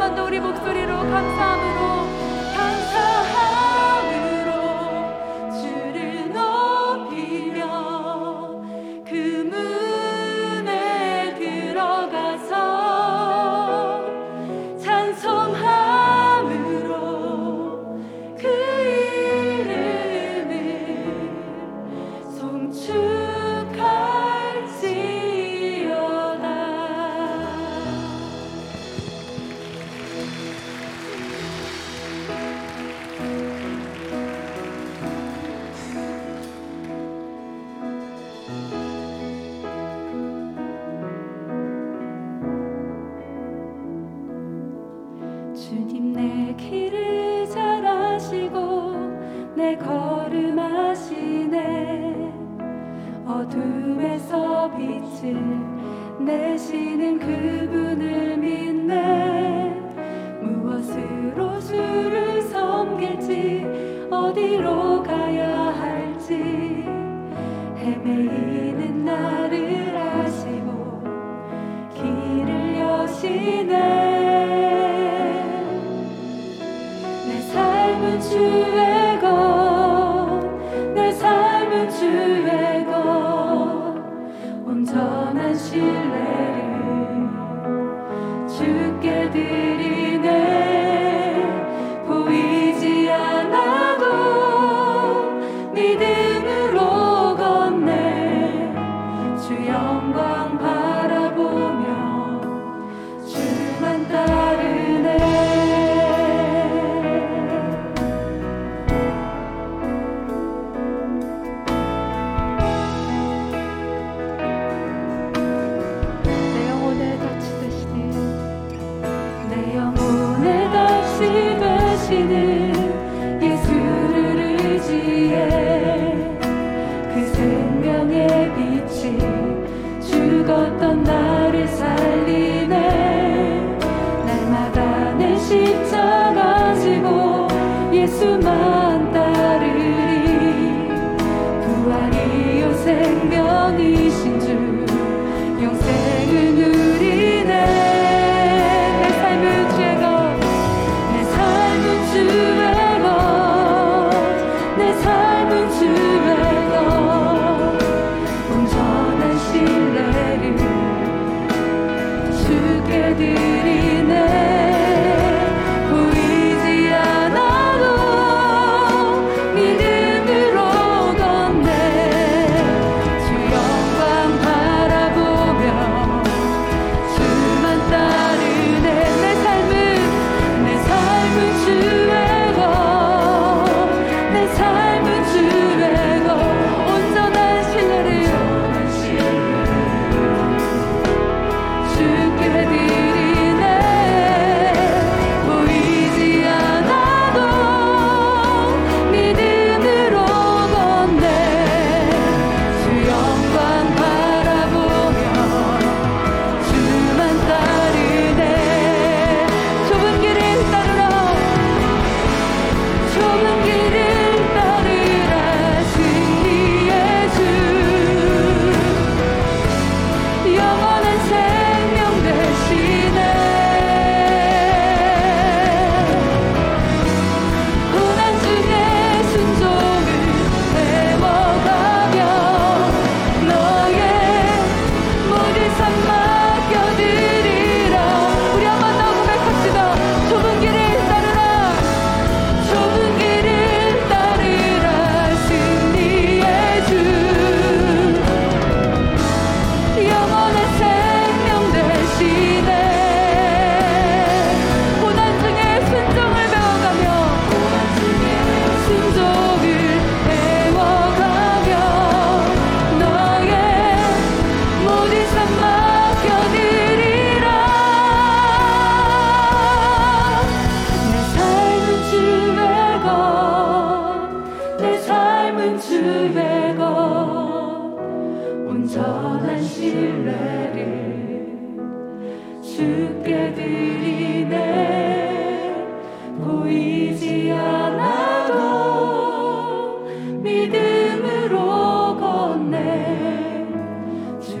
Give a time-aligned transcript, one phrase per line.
[0.00, 1.89] 번만 더 우리 목소리로 감사함으로
[56.18, 59.74] 내시는 그분을 믿네.
[60.42, 63.66] 무엇으로 주를 섬길지
[64.10, 66.34] 어디로 가야 할지.
[67.78, 71.02] 헤매이는 나를 아시고
[71.94, 74.00] 길을 여시네.
[78.20, 82.59] 주의 것내 삶은 주의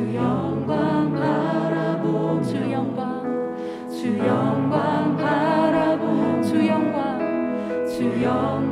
[0.00, 3.22] 주 영광 바라보 주 영광
[3.90, 7.18] 주 영광 바라보 주 영광
[7.86, 8.69] 주 영광.